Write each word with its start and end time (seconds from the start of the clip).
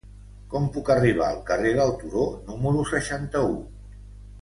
Com 0.53 0.63
puc 0.77 0.89
arribar 0.93 1.27
al 1.27 1.43
carrer 1.51 1.75
del 1.81 1.93
Turó 2.01 2.27
número 2.51 2.89
seixanta-u? 2.97 3.57